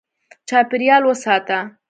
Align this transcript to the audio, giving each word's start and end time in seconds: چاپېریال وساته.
چاپېریال 0.49 1.03
وساته. 1.09 1.57